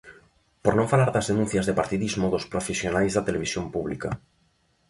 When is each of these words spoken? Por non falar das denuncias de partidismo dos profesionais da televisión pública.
Por 0.63 0.73
non 0.79 0.91
falar 0.93 1.09
das 1.11 1.27
denuncias 1.31 1.65
de 1.65 1.77
partidismo 1.79 2.25
dos 2.33 2.47
profesionais 2.53 3.11
da 3.13 3.25
televisión 3.27 3.65
pública. 3.75 4.09